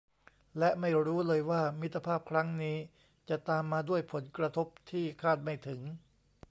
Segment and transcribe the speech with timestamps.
[0.59, 2.77] และไม่รู้เลยว่ามิตรภาพครั้งนี้
[3.29, 5.81] จะตามมาด้วยผลกระทบที่คาดไม่ถึง